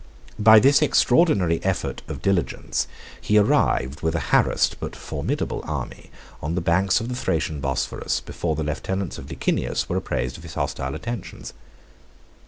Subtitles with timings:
[0.39, 2.87] By this extraordinary effort of diligence,
[3.21, 6.09] he arrived with a harassed but formidable army,
[6.41, 10.43] on the banks of the Thracian Bosphorus before the lieutenants of Licinius were apprised of
[10.43, 11.53] his hostile intentions.